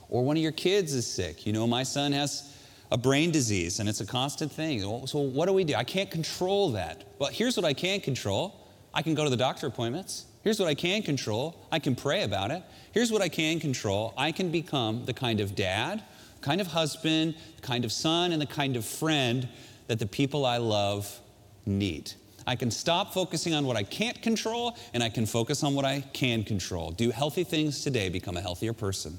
or 0.09 0.25
one 0.25 0.37
of 0.37 0.43
your 0.45 0.53
kids 0.53 0.95
is 0.95 1.05
sick. 1.05 1.47
You 1.47 1.53
know, 1.53 1.67
my 1.67 1.83
son 1.83 2.13
has 2.13 2.55
a 2.93 2.97
brain 2.97 3.33
disease 3.33 3.81
and 3.81 3.89
it's 3.89 4.01
a 4.01 4.07
constant 4.07 4.53
thing. 4.53 4.79
So 5.09 5.19
what 5.19 5.47
do 5.47 5.53
we 5.53 5.65
do? 5.65 5.75
I 5.75 5.83
can't 5.83 6.13
control 6.13 6.71
that. 6.71 7.19
But 7.19 7.33
here's 7.33 7.57
what 7.57 7.67
I 7.67 7.73
can 7.73 8.01
control. 8.01 8.69
I 8.95 9.03
can 9.03 9.17
go 9.17 9.25
to 9.25 9.31
the 9.31 9.37
doctor 9.37 9.67
appointments. 9.67 10.27
Here's 10.45 10.61
what 10.61 10.69
I 10.69 10.77
can 10.77 11.03
control 11.03 11.67
I 11.73 11.81
can 11.81 11.97
pray 11.97 12.23
about 12.23 12.53
it. 12.53 12.63
Here's 12.93 13.11
what 13.11 13.21
I 13.21 13.29
can 13.29 13.59
control 13.59 14.15
I 14.17 14.31
can 14.31 14.53
become 14.53 15.07
the 15.07 15.13
kind 15.13 15.41
of 15.41 15.57
dad, 15.57 16.05
kind 16.41 16.61
of 16.61 16.69
husband, 16.69 17.35
kind 17.63 17.85
of 17.85 17.91
son, 17.91 18.31
and 18.31 18.41
the 18.41 18.47
kind 18.47 18.77
of 18.77 18.85
friend 18.85 19.49
that 19.89 19.99
the 19.99 20.07
people 20.07 20.47
I 20.47 20.59
love 20.59 21.19
need. 21.67 22.13
I 22.49 22.57
can 22.57 22.71
stop 22.71 23.13
focusing 23.13 23.53
on 23.53 23.67
what 23.67 23.77
I 23.77 23.83
can't 23.83 24.23
control 24.23 24.75
and 24.95 25.03
I 25.03 25.11
can 25.11 25.27
focus 25.27 25.63
on 25.63 25.75
what 25.75 25.85
I 25.85 26.01
can 26.15 26.43
control. 26.43 26.93
Do 26.93 27.11
healthy 27.11 27.45
things 27.45 27.85
today, 27.85 28.09
become 28.09 28.39
a 28.39 28.41
healthier 28.41 28.73
person. 28.73 29.19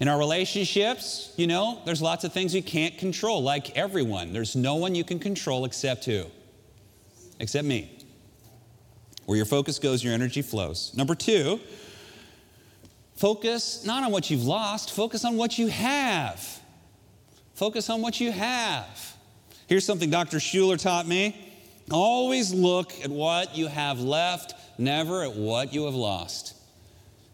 In 0.00 0.08
our 0.08 0.18
relationships, 0.18 1.32
you 1.36 1.46
know, 1.46 1.80
there's 1.86 2.02
lots 2.02 2.24
of 2.24 2.32
things 2.32 2.52
you 2.52 2.60
can't 2.60 2.98
control, 2.98 3.40
like 3.40 3.76
everyone. 3.76 4.32
There's 4.32 4.56
no 4.56 4.74
one 4.74 4.96
you 4.96 5.04
can 5.04 5.20
control 5.20 5.64
except 5.64 6.06
who? 6.06 6.24
Except 7.38 7.64
me. 7.64 7.96
Where 9.26 9.36
your 9.36 9.46
focus 9.46 9.78
goes, 9.78 10.02
your 10.02 10.12
energy 10.12 10.42
flows. 10.42 10.92
Number 10.96 11.14
two, 11.14 11.60
focus 13.14 13.84
not 13.86 14.02
on 14.02 14.10
what 14.10 14.28
you've 14.28 14.44
lost, 14.44 14.90
focus 14.90 15.24
on 15.24 15.36
what 15.36 15.56
you 15.56 15.68
have. 15.68 16.60
Focus 17.54 17.88
on 17.90 18.02
what 18.02 18.20
you 18.20 18.32
have. 18.32 19.14
Here's 19.68 19.84
something 19.84 20.10
Dr. 20.10 20.38
Schuller 20.38 20.82
taught 20.82 21.06
me 21.06 21.43
always 21.90 22.52
look 22.52 22.92
at 23.02 23.10
what 23.10 23.56
you 23.56 23.66
have 23.66 24.00
left, 24.00 24.54
never 24.78 25.22
at 25.22 25.34
what 25.34 25.72
you 25.72 25.84
have 25.84 25.94
lost. 25.94 26.54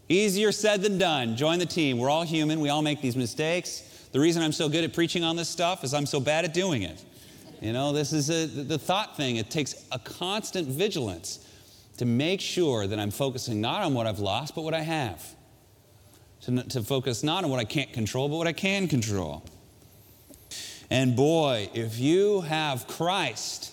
Easier 0.09 0.51
said 0.51 0.81
than 0.81 0.97
done. 0.97 1.37
Join 1.37 1.59
the 1.59 1.65
team. 1.65 1.97
We're 1.97 2.09
all 2.09 2.23
human, 2.23 2.59
we 2.59 2.69
all 2.69 2.81
make 2.81 3.01
these 3.01 3.15
mistakes. 3.15 3.87
The 4.11 4.19
reason 4.19 4.43
I'm 4.43 4.51
so 4.51 4.67
good 4.67 4.83
at 4.83 4.93
preaching 4.93 5.23
on 5.23 5.37
this 5.37 5.47
stuff 5.47 5.83
is 5.83 5.93
I'm 5.93 6.05
so 6.05 6.19
bad 6.19 6.43
at 6.43 6.53
doing 6.53 6.83
it. 6.83 7.03
You 7.61 7.73
know, 7.73 7.93
this 7.93 8.11
is 8.11 8.29
a, 8.29 8.47
the 8.47 8.77
thought 8.77 9.15
thing. 9.15 9.37
It 9.37 9.49
takes 9.49 9.85
a 9.91 9.99
constant 9.99 10.67
vigilance 10.67 11.47
to 11.97 12.05
make 12.05 12.41
sure 12.41 12.87
that 12.87 12.99
I'm 12.99 13.11
focusing 13.11 13.61
not 13.61 13.83
on 13.83 13.93
what 13.93 14.07
I've 14.07 14.19
lost, 14.19 14.55
but 14.55 14.63
what 14.63 14.73
I 14.73 14.81
have. 14.81 15.23
To, 16.41 16.63
to 16.63 16.81
focus 16.81 17.23
not 17.23 17.43
on 17.43 17.51
what 17.51 17.59
I 17.59 17.65
can't 17.65 17.93
control, 17.93 18.27
but 18.27 18.37
what 18.37 18.47
I 18.47 18.53
can 18.53 18.87
control. 18.87 19.45
And 20.89 21.15
boy, 21.15 21.69
if 21.73 21.99
you 21.99 22.41
have 22.41 22.87
Christ, 22.87 23.70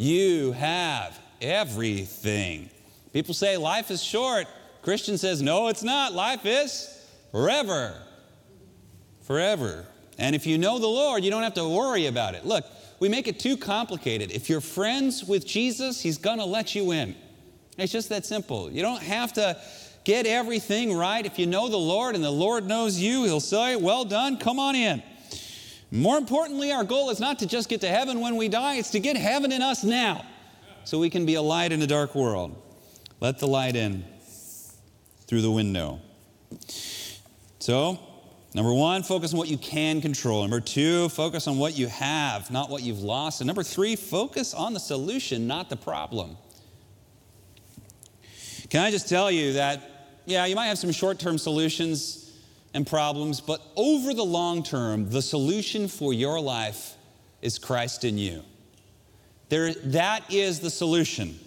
you 0.00 0.52
have 0.52 1.20
everything. 1.42 2.70
People 3.12 3.34
say 3.34 3.58
life 3.58 3.90
is 3.90 4.02
short. 4.02 4.46
Christian 4.80 5.18
says, 5.18 5.42
no, 5.42 5.68
it's 5.68 5.82
not. 5.82 6.14
Life 6.14 6.46
is 6.46 7.06
forever. 7.32 8.00
Forever. 9.20 9.84
And 10.16 10.34
if 10.34 10.46
you 10.46 10.56
know 10.56 10.78
the 10.78 10.86
Lord, 10.86 11.22
you 11.22 11.30
don't 11.30 11.42
have 11.42 11.52
to 11.54 11.68
worry 11.68 12.06
about 12.06 12.34
it. 12.34 12.46
Look, 12.46 12.64
we 12.98 13.10
make 13.10 13.28
it 13.28 13.38
too 13.38 13.58
complicated. 13.58 14.32
If 14.32 14.48
you're 14.48 14.62
friends 14.62 15.22
with 15.22 15.46
Jesus, 15.46 16.00
He's 16.00 16.16
going 16.16 16.38
to 16.38 16.46
let 16.46 16.74
you 16.74 16.92
in. 16.92 17.14
It's 17.76 17.92
just 17.92 18.08
that 18.08 18.24
simple. 18.24 18.70
You 18.70 18.80
don't 18.80 19.02
have 19.02 19.34
to 19.34 19.60
get 20.04 20.24
everything 20.24 20.96
right. 20.96 21.26
If 21.26 21.38
you 21.38 21.46
know 21.46 21.68
the 21.68 21.76
Lord 21.76 22.14
and 22.14 22.24
the 22.24 22.30
Lord 22.30 22.66
knows 22.66 22.98
you, 22.98 23.24
He'll 23.24 23.38
say, 23.38 23.76
Well 23.76 24.06
done, 24.06 24.38
come 24.38 24.58
on 24.58 24.74
in. 24.74 25.02
More 25.90 26.18
importantly, 26.18 26.70
our 26.70 26.84
goal 26.84 27.10
is 27.10 27.18
not 27.18 27.40
to 27.40 27.46
just 27.46 27.68
get 27.68 27.80
to 27.80 27.88
heaven 27.88 28.20
when 28.20 28.36
we 28.36 28.48
die, 28.48 28.76
it's 28.76 28.90
to 28.90 29.00
get 29.00 29.16
heaven 29.16 29.50
in 29.50 29.60
us 29.60 29.82
now 29.82 30.24
so 30.84 30.98
we 30.98 31.10
can 31.10 31.26
be 31.26 31.34
a 31.34 31.42
light 31.42 31.72
in 31.72 31.82
a 31.82 31.86
dark 31.86 32.14
world. 32.14 32.56
Let 33.20 33.38
the 33.38 33.48
light 33.48 33.76
in 33.76 34.04
through 35.26 35.42
the 35.42 35.50
window. 35.50 36.00
So, 37.58 37.98
number 38.54 38.72
one, 38.72 39.02
focus 39.02 39.32
on 39.32 39.38
what 39.38 39.48
you 39.48 39.58
can 39.58 40.00
control. 40.00 40.42
Number 40.42 40.60
two, 40.60 41.08
focus 41.10 41.48
on 41.48 41.58
what 41.58 41.76
you 41.76 41.88
have, 41.88 42.50
not 42.50 42.70
what 42.70 42.82
you've 42.82 43.00
lost. 43.00 43.40
And 43.40 43.46
number 43.46 43.62
three, 43.62 43.96
focus 43.96 44.54
on 44.54 44.72
the 44.72 44.80
solution, 44.80 45.46
not 45.46 45.68
the 45.68 45.76
problem. 45.76 46.36
Can 48.70 48.82
I 48.82 48.92
just 48.92 49.08
tell 49.08 49.30
you 49.30 49.54
that, 49.54 50.22
yeah, 50.24 50.46
you 50.46 50.54
might 50.54 50.66
have 50.66 50.78
some 50.78 50.92
short 50.92 51.18
term 51.18 51.36
solutions 51.36 52.29
and 52.74 52.86
problems, 52.86 53.40
but 53.40 53.60
over 53.76 54.14
the 54.14 54.24
long 54.24 54.62
term, 54.62 55.10
the 55.10 55.22
solution 55.22 55.88
for 55.88 56.12
your 56.12 56.40
life 56.40 56.94
is 57.42 57.58
Christ 57.58 58.04
in 58.04 58.18
you. 58.18 58.42
There, 59.48 59.74
that 59.74 60.32
is 60.32 60.60
the 60.60 60.70
solution. 60.70 61.38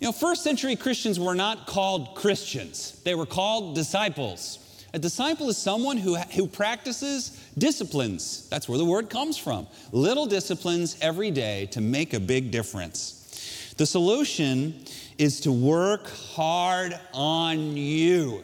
You 0.00 0.08
know, 0.08 0.12
first 0.12 0.42
century 0.42 0.76
Christians 0.76 1.18
were 1.18 1.34
not 1.34 1.66
called 1.66 2.14
Christians, 2.14 3.00
they 3.04 3.14
were 3.14 3.26
called 3.26 3.74
disciples. 3.74 4.64
A 4.94 4.98
disciple 4.98 5.50
is 5.50 5.58
someone 5.58 5.98
who, 5.98 6.16
who 6.16 6.46
practices 6.46 7.38
disciplines. 7.58 8.48
That's 8.48 8.70
where 8.70 8.78
the 8.78 8.86
word 8.86 9.10
comes 9.10 9.36
from. 9.36 9.66
Little 9.92 10.24
disciplines 10.24 10.96
every 11.02 11.30
day 11.30 11.66
to 11.72 11.82
make 11.82 12.14
a 12.14 12.20
big 12.20 12.50
difference. 12.50 13.74
The 13.76 13.84
solution 13.84 14.82
is 15.18 15.40
to 15.40 15.52
work 15.52 16.08
hard 16.08 16.98
on 17.12 17.76
you. 17.76 18.42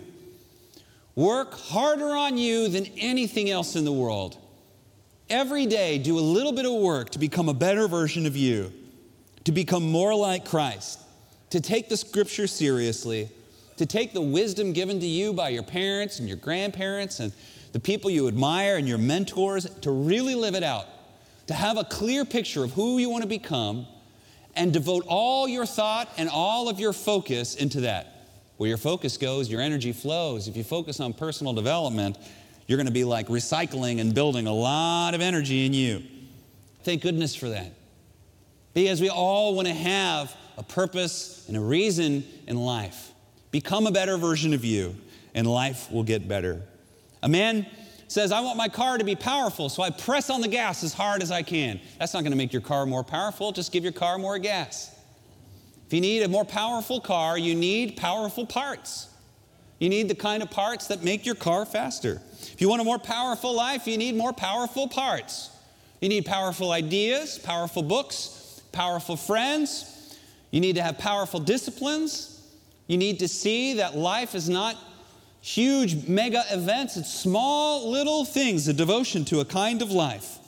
Work 1.16 1.54
harder 1.54 2.10
on 2.10 2.36
you 2.36 2.68
than 2.68 2.86
anything 2.96 3.48
else 3.48 3.76
in 3.76 3.84
the 3.84 3.92
world. 3.92 4.36
Every 5.30 5.64
day, 5.66 5.98
do 5.98 6.18
a 6.18 6.20
little 6.20 6.52
bit 6.52 6.66
of 6.66 6.72
work 6.72 7.10
to 7.10 7.18
become 7.18 7.48
a 7.48 7.54
better 7.54 7.88
version 7.88 8.26
of 8.26 8.36
you, 8.36 8.72
to 9.44 9.52
become 9.52 9.90
more 9.90 10.14
like 10.14 10.44
Christ, 10.44 11.00
to 11.50 11.60
take 11.60 11.88
the 11.88 11.96
scripture 11.96 12.46
seriously, 12.46 13.30
to 13.76 13.86
take 13.86 14.12
the 14.12 14.20
wisdom 14.20 14.72
given 14.72 15.00
to 15.00 15.06
you 15.06 15.32
by 15.32 15.50
your 15.50 15.62
parents 15.62 16.18
and 16.18 16.28
your 16.28 16.36
grandparents 16.36 17.20
and 17.20 17.32
the 17.72 17.80
people 17.80 18.10
you 18.10 18.28
admire 18.28 18.76
and 18.76 18.86
your 18.86 18.98
mentors, 18.98 19.66
to 19.80 19.90
really 19.90 20.34
live 20.34 20.54
it 20.54 20.62
out, 20.62 20.86
to 21.46 21.54
have 21.54 21.76
a 21.78 21.84
clear 21.84 22.24
picture 22.24 22.64
of 22.64 22.72
who 22.72 22.98
you 22.98 23.08
want 23.08 23.22
to 23.22 23.28
become 23.28 23.86
and 24.56 24.72
devote 24.72 25.04
all 25.08 25.48
your 25.48 25.66
thought 25.66 26.08
and 26.16 26.28
all 26.28 26.68
of 26.68 26.78
your 26.78 26.92
focus 26.92 27.54
into 27.56 27.80
that. 27.80 28.13
Where 28.56 28.68
your 28.68 28.78
focus 28.78 29.16
goes, 29.16 29.50
your 29.50 29.60
energy 29.60 29.92
flows. 29.92 30.46
If 30.48 30.56
you 30.56 30.64
focus 30.64 31.00
on 31.00 31.12
personal 31.12 31.52
development, 31.52 32.16
you're 32.66 32.76
going 32.76 32.86
to 32.86 32.92
be 32.92 33.04
like 33.04 33.28
recycling 33.28 34.00
and 34.00 34.14
building 34.14 34.46
a 34.46 34.52
lot 34.52 35.14
of 35.14 35.20
energy 35.20 35.66
in 35.66 35.72
you. 35.72 36.02
Thank 36.82 37.02
goodness 37.02 37.34
for 37.34 37.48
that. 37.48 37.72
Because 38.72 39.00
we 39.00 39.08
all 39.08 39.54
want 39.54 39.68
to 39.68 39.74
have 39.74 40.34
a 40.56 40.62
purpose 40.62 41.44
and 41.48 41.56
a 41.56 41.60
reason 41.60 42.24
in 42.46 42.56
life. 42.56 43.12
Become 43.50 43.86
a 43.86 43.92
better 43.92 44.16
version 44.16 44.52
of 44.52 44.64
you, 44.64 44.96
and 45.34 45.46
life 45.46 45.90
will 45.90 46.02
get 46.02 46.26
better. 46.28 46.62
A 47.22 47.28
man 47.28 47.66
says, 48.08 48.32
I 48.32 48.40
want 48.40 48.56
my 48.56 48.68
car 48.68 48.98
to 48.98 49.04
be 49.04 49.16
powerful, 49.16 49.68
so 49.68 49.82
I 49.82 49.90
press 49.90 50.30
on 50.30 50.40
the 50.40 50.48
gas 50.48 50.84
as 50.84 50.92
hard 50.92 51.22
as 51.22 51.30
I 51.30 51.42
can. 51.42 51.80
That's 51.98 52.14
not 52.14 52.20
going 52.20 52.32
to 52.32 52.36
make 52.36 52.52
your 52.52 52.62
car 52.62 52.86
more 52.86 53.04
powerful, 53.04 53.52
just 53.52 53.72
give 53.72 53.82
your 53.82 53.92
car 53.92 54.18
more 54.18 54.38
gas. 54.38 54.93
You 55.94 56.00
need 56.00 56.24
a 56.24 56.28
more 56.28 56.44
powerful 56.44 57.00
car, 57.00 57.38
you 57.38 57.54
need 57.54 57.96
powerful 57.96 58.44
parts. 58.44 59.08
You 59.78 59.88
need 59.88 60.08
the 60.08 60.16
kind 60.16 60.42
of 60.42 60.50
parts 60.50 60.88
that 60.88 61.04
make 61.04 61.24
your 61.24 61.36
car 61.36 61.64
faster. 61.64 62.20
If 62.40 62.60
you 62.60 62.68
want 62.68 62.80
a 62.80 62.84
more 62.84 62.98
powerful 62.98 63.54
life, 63.54 63.86
you 63.86 63.96
need 63.96 64.16
more 64.16 64.32
powerful 64.32 64.88
parts. 64.88 65.50
You 66.00 66.08
need 66.08 66.26
powerful 66.26 66.72
ideas, 66.72 67.38
powerful 67.38 67.84
books, 67.84 68.60
powerful 68.72 69.14
friends. 69.14 70.18
You 70.50 70.60
need 70.60 70.74
to 70.74 70.82
have 70.82 70.98
powerful 70.98 71.38
disciplines. 71.38 72.42
You 72.88 72.96
need 72.96 73.20
to 73.20 73.28
see 73.28 73.74
that 73.74 73.96
life 73.96 74.34
is 74.34 74.48
not 74.48 74.76
huge 75.42 76.08
mega 76.08 76.42
events, 76.50 76.96
it's 76.96 77.14
small 77.14 77.88
little 77.88 78.24
things, 78.24 78.66
a 78.66 78.72
devotion 78.72 79.24
to 79.26 79.38
a 79.38 79.44
kind 79.44 79.80
of 79.80 79.92
life. 79.92 80.38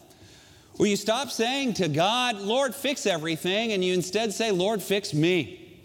Where 0.77 0.89
you 0.89 0.97
stop 0.97 1.31
saying 1.31 1.75
to 1.75 1.89
God, 1.89 2.37
Lord, 2.37 2.75
fix 2.75 3.07
everything, 3.07 3.73
and 3.73 3.83
you 3.83 3.95
instead 3.95 4.33
say, 4.33 4.51
Lord, 4.51 4.83
fix 4.83 5.15
me. 5.15 5.81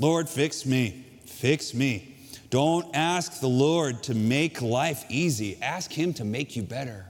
Lord, 0.00 0.28
fix 0.28 0.66
me. 0.66 1.04
Fix 1.26 1.74
me. 1.74 2.16
Don't 2.50 2.94
ask 2.94 3.40
the 3.40 3.48
Lord 3.48 4.02
to 4.04 4.14
make 4.14 4.60
life 4.60 5.04
easy, 5.08 5.58
ask 5.62 5.92
Him 5.92 6.12
to 6.14 6.24
make 6.24 6.56
you 6.56 6.62
better. 6.62 7.06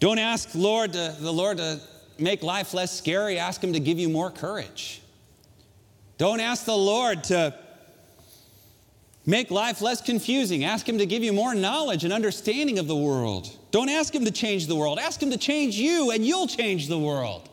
Don't 0.00 0.18
ask 0.18 0.54
Lord 0.54 0.94
to, 0.94 1.14
the 1.20 1.32
Lord 1.32 1.58
to 1.58 1.80
make 2.18 2.42
life 2.42 2.74
less 2.74 2.96
scary, 2.96 3.38
ask 3.38 3.62
Him 3.62 3.74
to 3.74 3.80
give 3.80 3.98
you 3.98 4.08
more 4.08 4.30
courage. 4.30 5.02
Don't 6.18 6.40
ask 6.40 6.64
the 6.64 6.76
Lord 6.76 7.24
to 7.24 7.54
Make 9.28 9.50
life 9.50 9.80
less 9.80 10.00
confusing. 10.00 10.64
Ask 10.64 10.88
Him 10.88 10.98
to 10.98 11.06
give 11.06 11.24
you 11.24 11.32
more 11.32 11.52
knowledge 11.52 12.04
and 12.04 12.12
understanding 12.12 12.78
of 12.78 12.86
the 12.86 12.96
world. 12.96 13.50
Don't 13.72 13.88
ask 13.88 14.14
Him 14.14 14.24
to 14.24 14.30
change 14.30 14.68
the 14.68 14.76
world. 14.76 15.00
Ask 15.00 15.20
Him 15.20 15.32
to 15.32 15.36
change 15.36 15.74
you, 15.74 16.12
and 16.12 16.24
you'll 16.24 16.46
change 16.46 16.86
the 16.86 16.98
world. 16.98 17.50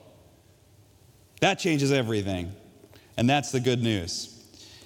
That 1.42 1.58
changes 1.58 1.92
everything. 1.92 2.54
And 3.18 3.28
that's 3.28 3.52
the 3.52 3.60
good 3.60 3.82
news. 3.82 4.30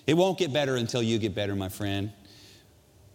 It 0.08 0.16
won't 0.16 0.40
get 0.40 0.54
better 0.54 0.78
until 0.78 1.04
you 1.04 1.20
get 1.20 1.36
better, 1.36 1.56
my 1.56 1.68
friend. 1.68 2.12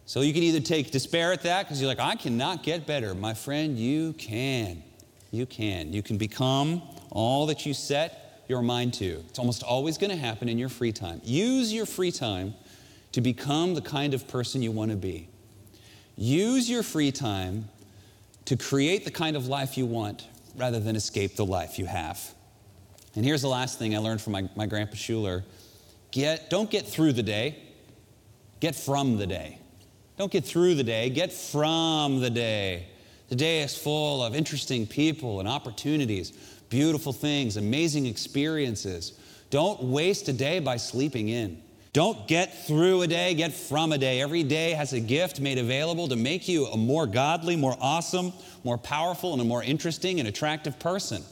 So 0.05 0.21
you 0.21 0.33
can 0.33 0.43
either 0.43 0.59
take 0.59 0.91
despair 0.91 1.33
at 1.33 1.41
that 1.41 1.63
because 1.63 1.81
you're 1.81 1.87
like, 1.87 1.99
I 1.99 2.15
cannot 2.15 2.61
get 2.61 2.85
better. 2.85 3.15
My 3.15 3.33
friend, 3.33 3.77
you 3.77 4.13
can. 4.13 4.83
You 5.31 5.47
can. 5.47 5.91
You 5.91 6.03
can 6.03 6.17
become 6.17 6.83
all 7.09 7.47
that 7.47 7.65
you 7.65 7.73
set 7.73 8.43
your 8.47 8.61
mind 8.61 8.93
to. 8.95 9.23
It's 9.29 9.39
almost 9.39 9.63
always 9.63 9.97
going 9.97 10.11
to 10.11 10.17
happen 10.17 10.47
in 10.47 10.59
your 10.59 10.69
free 10.69 10.91
time. 10.91 11.21
Use 11.23 11.73
your 11.73 11.87
free 11.87 12.11
time 12.11 12.53
to 13.13 13.21
become 13.21 13.73
the 13.73 13.81
kind 13.81 14.13
of 14.13 14.27
person 14.27 14.61
you 14.61 14.71
want 14.71 14.91
to 14.91 14.97
be. 14.97 15.29
Use 16.15 16.69
your 16.69 16.83
free 16.83 17.11
time 17.11 17.69
to 18.45 18.57
create 18.57 19.05
the 19.05 19.11
kind 19.11 19.35
of 19.35 19.47
life 19.47 19.77
you 19.77 19.85
want 19.85 20.27
rather 20.55 20.79
than 20.79 20.95
escape 20.95 21.35
the 21.35 21.45
life 21.45 21.79
you 21.79 21.85
have. 21.85 22.33
And 23.15 23.23
here's 23.23 23.41
the 23.41 23.47
last 23.47 23.79
thing 23.79 23.95
I 23.95 23.99
learned 23.99 24.21
from 24.21 24.33
my, 24.33 24.49
my 24.55 24.65
grandpa 24.65 24.95
Schuller. 24.95 25.43
Get, 26.11 26.49
don't 26.49 26.69
get 26.69 26.85
through 26.85 27.13
the 27.13 27.23
day, 27.23 27.57
get 28.59 28.75
from 28.75 29.17
the 29.17 29.27
day. 29.27 29.59
Don't 30.17 30.31
get 30.31 30.45
through 30.45 30.75
the 30.75 30.83
day, 30.83 31.09
get 31.09 31.31
from 31.31 32.19
the 32.19 32.29
day. 32.29 32.87
The 33.29 33.35
day 33.35 33.61
is 33.61 33.75
full 33.75 34.23
of 34.23 34.35
interesting 34.35 34.85
people 34.85 35.39
and 35.39 35.47
opportunities, 35.47 36.31
beautiful 36.69 37.13
things, 37.13 37.57
amazing 37.57 38.05
experiences. 38.05 39.13
Don't 39.49 39.81
waste 39.83 40.27
a 40.27 40.33
day 40.33 40.59
by 40.59 40.77
sleeping 40.77 41.29
in. 41.29 41.61
Don't 41.93 42.27
get 42.27 42.65
through 42.65 43.03
a 43.03 43.07
day, 43.07 43.35
get 43.35 43.53
from 43.53 43.91
a 43.91 43.99
day. 43.99 44.19
Every 44.19 44.41
day 44.41 44.71
has 44.71 44.93
a 44.93 44.99
gift 44.99 45.39
made 45.39 45.59
available 45.59 46.07
to 46.07 46.15
make 46.15 46.47
you 46.47 46.65
a 46.65 46.75
more 46.75 47.05
godly, 47.05 47.55
more 47.55 47.77
awesome, 47.79 48.33
more 48.63 48.79
powerful, 48.79 49.31
and 49.33 49.41
a 49.41 49.45
more 49.45 49.61
interesting 49.61 50.19
and 50.19 50.27
attractive 50.27 50.79
person. 50.79 51.23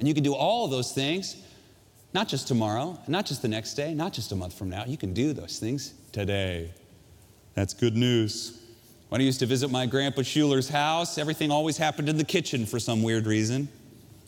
And 0.00 0.08
you 0.08 0.14
can 0.14 0.24
do 0.24 0.34
all 0.34 0.64
of 0.64 0.72
those 0.72 0.90
things, 0.92 1.36
not 2.12 2.26
just 2.26 2.48
tomorrow, 2.48 2.98
not 3.06 3.26
just 3.26 3.42
the 3.42 3.48
next 3.48 3.74
day, 3.74 3.94
not 3.94 4.12
just 4.12 4.32
a 4.32 4.36
month 4.36 4.54
from 4.54 4.68
now. 4.68 4.84
You 4.84 4.96
can 4.96 5.14
do 5.14 5.32
those 5.32 5.60
things 5.60 5.94
today. 6.10 6.72
That's 7.54 7.72
good 7.72 7.96
news. 7.96 8.60
When 9.08 9.20
I 9.20 9.24
used 9.24 9.38
to 9.38 9.46
visit 9.46 9.70
my 9.70 9.86
grandpa 9.86 10.22
Schuller's 10.22 10.68
house, 10.68 11.16
everything 11.16 11.52
always 11.52 11.76
happened 11.76 12.08
in 12.08 12.16
the 12.16 12.24
kitchen 12.24 12.66
for 12.66 12.80
some 12.80 13.04
weird 13.04 13.26
reason. 13.26 13.68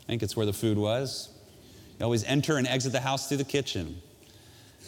I 0.04 0.06
think 0.06 0.22
it's 0.22 0.36
where 0.36 0.46
the 0.46 0.52
food 0.52 0.78
was. 0.78 1.30
You 1.98 2.04
always 2.04 2.22
enter 2.24 2.58
and 2.58 2.66
exit 2.68 2.92
the 2.92 3.00
house 3.00 3.28
through 3.28 3.38
the 3.38 3.44
kitchen. 3.44 4.00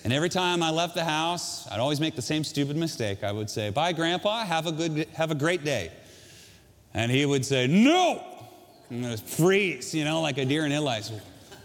And 0.07 0.13
every 0.13 0.29
time 0.29 0.63
I 0.63 0.71
left 0.71 0.95
the 0.95 1.03
house, 1.03 1.67
I'd 1.67 1.81
always 1.81 1.99
make 1.99 2.15
the 2.15 2.23
same 2.23 2.45
stupid 2.45 2.77
mistake. 2.77 3.25
I 3.25 3.33
would 3.33 3.51
say, 3.51 3.71
Bye, 3.71 3.93
Grandpa, 3.93 4.45
have 4.45 4.69
a, 4.69 4.71
good, 4.71 5.09
have 5.15 5.33
a 5.33 5.35
great 5.35 5.65
day. 5.65 5.91
And 6.95 7.11
he 7.11 7.27
would 7.27 7.45
say, 7.45 7.67
No! 7.67 8.23
And 8.89 9.05
it 9.05 9.19
freeze, 9.19 9.93
you 9.93 10.05
know, 10.05 10.21
like 10.21 10.39
a 10.39 10.45
deer 10.45 10.65
in 10.65 10.71
headlights. 10.71 11.11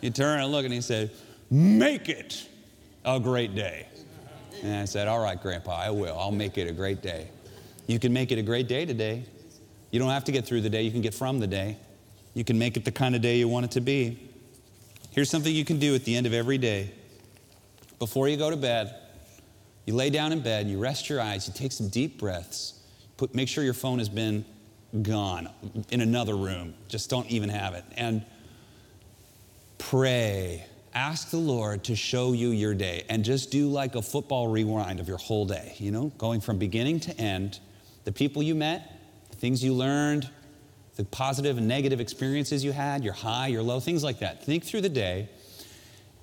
You 0.02 0.10
turn 0.10 0.40
and 0.40 0.52
look, 0.52 0.66
and 0.66 0.74
he 0.74 0.82
said, 0.82 1.12
Make 1.52 2.10
it 2.10 2.50
a 3.06 3.20
great 3.20 3.54
day. 3.54 3.86
And 4.64 4.76
I 4.76 4.86
said, 4.86 5.08
All 5.08 5.20
right, 5.20 5.40
Grandpa, 5.40 5.76
I 5.76 5.92
will. 5.92 6.18
I'll 6.18 6.32
make 6.32 6.58
it 6.58 6.68
a 6.68 6.74
great 6.74 7.04
day. 7.04 7.28
You 7.86 8.00
can 8.00 8.12
make 8.12 8.32
it 8.32 8.40
a 8.40 8.42
great 8.42 8.68
day 8.68 8.88
today. 8.88 9.24
You 9.92 10.00
don't 10.00 10.10
have 10.10 10.24
to 10.24 10.32
get 10.32 10.48
through 10.48 10.62
the 10.62 10.70
day, 10.72 10.82
you 10.82 10.90
can 10.90 11.02
get 11.02 11.14
from 11.14 11.40
the 11.40 11.46
day. 11.46 11.78
You 12.34 12.44
can 12.44 12.58
make 12.58 12.76
it 12.76 12.86
the 12.86 12.92
kind 12.92 13.16
of 13.16 13.22
day 13.22 13.38
you 13.38 13.48
want 13.48 13.66
it 13.66 13.72
to 13.74 13.82
be. 13.82 14.18
Here's 15.12 15.30
something 15.30 15.54
you 15.54 15.64
can 15.64 15.78
do 15.78 15.94
at 15.94 16.06
the 16.06 16.16
end 16.16 16.26
of 16.26 16.34
every 16.34 16.58
day. 16.58 16.90
Before 18.02 18.28
you 18.28 18.36
go 18.36 18.50
to 18.50 18.58
bed, 18.58 18.96
you 19.86 19.94
lay 19.94 20.10
down 20.10 20.32
in 20.32 20.40
bed, 20.40 20.66
you 20.66 20.80
rest 20.80 21.08
your 21.08 21.22
eyes, 21.22 21.48
you 21.48 21.54
take 21.54 21.72
some 21.72 21.88
deep 21.88 22.18
breaths, 22.20 22.80
put, 23.16 23.36
make 23.36 23.48
sure 23.48 23.64
your 23.64 23.76
phone 23.76 24.00
has 24.00 24.10
been 24.10 24.44
gone 25.04 25.48
in 25.92 26.02
another 26.02 26.36
room. 26.36 26.74
Just 26.88 27.12
don't 27.12 27.30
even 27.30 27.48
have 27.50 27.76
it. 27.76 27.86
And 27.96 28.26
pray 29.78 30.66
ask 30.96 31.30
the 31.30 31.38
Lord 31.38 31.84
to 31.84 31.96
show 31.96 32.34
you 32.34 32.50
your 32.50 32.74
day 32.74 33.06
and 33.08 33.24
just 33.24 33.52
do 33.52 33.70
like 33.70 33.94
a 33.94 34.02
football 34.02 34.48
rewind 34.48 35.00
of 35.00 35.08
your 35.08 35.18
whole 35.18 35.46
day, 35.46 35.76
you 35.78 35.92
know, 35.92 36.12
going 36.18 36.42
from 36.42 36.58
beginning 36.58 37.02
to 37.02 37.16
end, 37.22 37.60
the 38.06 38.12
people 38.12 38.42
you 38.42 38.56
met, 38.56 39.00
the 39.30 39.36
things 39.36 39.64
you 39.64 39.76
learned, 39.76 40.28
the 40.96 41.06
positive 41.06 41.60
and 41.60 41.68
negative 41.68 42.02
experiences 42.02 42.64
you 42.64 42.72
had, 42.72 43.04
your 43.04 43.14
high, 43.14 43.46
your 43.46 43.62
low, 43.62 43.80
things 43.80 44.04
like 44.04 44.18
that. 44.22 44.44
Think 44.44 44.64
through 44.64 44.82
the 44.82 44.90
day, 44.90 45.30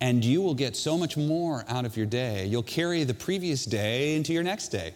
and 0.00 0.24
you 0.24 0.40
will 0.42 0.54
get 0.54 0.76
so 0.76 0.96
much 0.96 1.16
more 1.16 1.64
out 1.68 1.84
of 1.84 1.96
your 1.96 2.06
day. 2.06 2.46
You'll 2.46 2.62
carry 2.62 3.04
the 3.04 3.14
previous 3.14 3.64
day 3.64 4.16
into 4.16 4.32
your 4.32 4.42
next 4.42 4.68
day, 4.68 4.94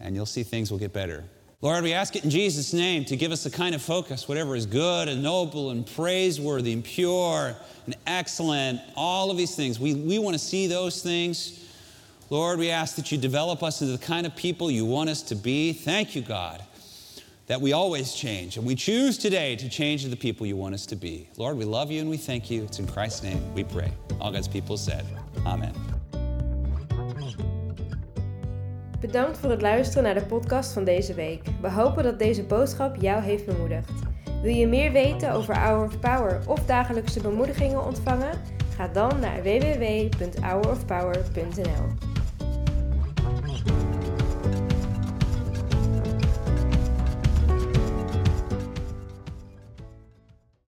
and 0.00 0.14
you'll 0.14 0.26
see 0.26 0.42
things 0.42 0.70
will 0.70 0.78
get 0.78 0.92
better. 0.92 1.24
Lord, 1.62 1.84
we 1.84 1.92
ask 1.92 2.16
it 2.16 2.24
in 2.24 2.30
Jesus' 2.30 2.72
name 2.72 3.04
to 3.04 3.16
give 3.16 3.32
us 3.32 3.44
the 3.44 3.50
kind 3.50 3.74
of 3.74 3.82
focus, 3.82 4.26
whatever 4.26 4.56
is 4.56 4.64
good 4.64 5.08
and 5.08 5.22
noble 5.22 5.70
and 5.70 5.86
praiseworthy 5.86 6.72
and 6.72 6.82
pure 6.82 7.54
and 7.84 7.94
excellent, 8.06 8.80
all 8.96 9.30
of 9.30 9.36
these 9.36 9.54
things. 9.54 9.78
We, 9.78 9.94
we 9.94 10.18
want 10.18 10.34
to 10.34 10.38
see 10.38 10.66
those 10.66 11.02
things. 11.02 11.68
Lord, 12.30 12.58
we 12.58 12.70
ask 12.70 12.96
that 12.96 13.12
you 13.12 13.18
develop 13.18 13.62
us 13.62 13.82
into 13.82 13.92
the 13.92 14.02
kind 14.02 14.24
of 14.24 14.34
people 14.36 14.70
you 14.70 14.86
want 14.86 15.10
us 15.10 15.20
to 15.24 15.34
be. 15.34 15.74
Thank 15.74 16.14
you, 16.14 16.22
God, 16.22 16.64
that 17.50 17.60
we 17.60 17.72
always 17.72 18.14
change. 18.14 18.56
And 18.56 18.64
we 18.64 18.76
choose 18.76 19.18
today 19.18 19.56
to 19.56 19.68
change 19.68 20.04
the 20.04 20.16
people 20.16 20.46
you 20.46 20.54
want 20.54 20.72
us 20.72 20.86
to 20.86 20.94
be. 20.94 21.28
Lord, 21.36 21.56
we 21.56 21.64
love 21.64 21.90
you 21.90 22.00
and 22.00 22.08
we 22.08 22.16
thank 22.16 22.48
you. 22.48 22.62
It's 22.62 22.78
in 22.78 22.86
Christ's 22.86 23.24
name 23.24 23.42
we 23.54 23.64
pray. 23.64 23.90
All 24.20 24.30
God's 24.30 24.46
people 24.46 24.76
said, 24.76 25.04
Amen. 25.44 25.72
Bedankt 29.00 29.38
voor 29.38 29.50
het 29.50 29.62
luisteren 29.62 30.02
naar 30.02 30.14
de 30.14 30.22
podcast 30.22 30.72
van 30.72 30.84
deze 30.84 31.14
week. 31.14 31.42
We 31.60 31.70
hopen 31.70 32.02
dat 32.02 32.18
deze 32.18 32.42
boodschap 32.42 32.96
jou 33.00 33.22
heeft 33.22 33.46
bemoedigd. 33.46 33.90
Wil 34.42 34.54
je 34.54 34.66
meer 34.66 34.92
weten 34.92 35.32
over 35.32 35.58
Hour 35.58 35.86
of 35.86 35.98
Power 35.98 36.40
of 36.46 36.66
dagelijkse 36.66 37.20
bemoedigingen 37.20 37.84
ontvangen? 37.84 38.40
Ga 38.76 38.88
dan 38.88 39.20
naar 39.20 39.42
www.hourofpower.nl. 39.42 42.09